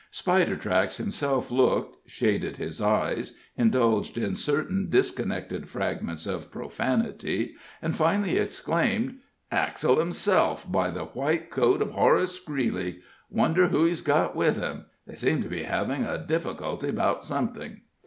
[0.11, 8.39] Spidertracks himself looked, shaded his eyes, indulged in certain disconnected fragments of profanity, and finally
[8.39, 9.19] exclaimed:
[9.51, 13.01] "Axell himself, by the white coat of Horace Greeley!
[13.29, 14.85] Wonder who he's got with him!
[15.05, 17.81] They seem to be having a difficulty about something!"